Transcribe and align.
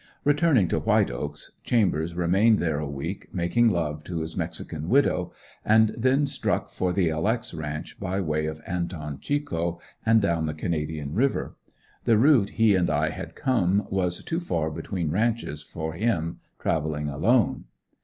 Returning 0.23 0.67
to 0.69 0.79
White 0.79 1.11
Oaks, 1.11 1.51
Chambers 1.63 2.15
remained 2.15 2.57
there 2.57 2.79
a 2.79 2.87
week, 2.89 3.27
making 3.31 3.69
love 3.69 4.03
to 4.05 4.21
his 4.21 4.35
mexican 4.35 4.89
widow, 4.89 5.31
and 5.63 5.93
then 5.95 6.25
struck 6.25 6.71
for 6.71 6.91
the 6.91 7.11
"L. 7.11 7.27
X." 7.27 7.53
ranch, 7.53 7.99
by 7.99 8.19
way 8.19 8.47
of 8.47 8.61
Anton 8.65 9.19
Chico, 9.19 9.79
and 10.03 10.19
down 10.19 10.47
the 10.47 10.55
Canadian 10.55 11.13
River. 11.13 11.55
The 12.05 12.17
route 12.17 12.49
he 12.57 12.73
and 12.73 12.89
I 12.89 13.11
had 13.11 13.35
come 13.35 13.85
was 13.91 14.23
too 14.23 14.39
far 14.39 14.71
between 14.71 15.11
ranches 15.11 15.61
for 15.61 15.93
him, 15.93 16.39
traveling 16.57 17.07
alone. 17.07 17.65